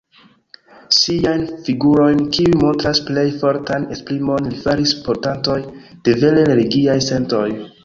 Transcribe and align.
Siajn 0.99 1.43
figurojn, 1.67 2.23
kiuj 2.37 2.55
montras 2.63 3.03
plej 3.11 3.27
fortan 3.43 3.87
esprimon, 3.97 4.49
li 4.55 4.63
faris 4.65 4.97
portantoj 5.05 5.61
de 6.09 6.19
vere 6.25 6.49
religiaj 6.53 6.99
sentoj. 7.13 7.47